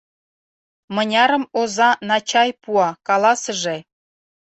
Мынярым 0.95 1.43
оза 1.59 1.89
«на 2.07 2.17
чай» 2.29 2.49
пуа, 2.61 2.87
каласыже. 3.07 3.77